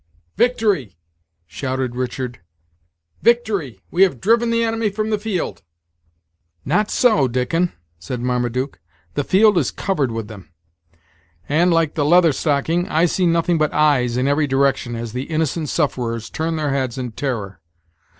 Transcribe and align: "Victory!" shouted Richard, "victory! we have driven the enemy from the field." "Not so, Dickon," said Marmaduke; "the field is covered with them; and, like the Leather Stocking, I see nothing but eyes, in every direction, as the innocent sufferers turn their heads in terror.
"Victory!" 0.35 0.97
shouted 1.45 1.95
Richard, 1.95 2.39
"victory! 3.21 3.81
we 3.91 4.01
have 4.01 4.19
driven 4.19 4.49
the 4.49 4.63
enemy 4.63 4.89
from 4.89 5.11
the 5.11 5.19
field." 5.19 5.61
"Not 6.65 6.89
so, 6.89 7.27
Dickon," 7.27 7.71
said 7.99 8.19
Marmaduke; 8.19 8.79
"the 9.13 9.23
field 9.23 9.59
is 9.59 9.69
covered 9.69 10.09
with 10.11 10.27
them; 10.27 10.49
and, 11.47 11.71
like 11.71 11.93
the 11.93 12.03
Leather 12.03 12.33
Stocking, 12.33 12.87
I 12.89 13.05
see 13.05 13.27
nothing 13.27 13.59
but 13.59 13.75
eyes, 13.75 14.17
in 14.17 14.27
every 14.27 14.47
direction, 14.47 14.95
as 14.95 15.13
the 15.13 15.25
innocent 15.29 15.69
sufferers 15.69 16.31
turn 16.31 16.55
their 16.55 16.71
heads 16.71 16.97
in 16.97 17.11
terror. 17.11 17.61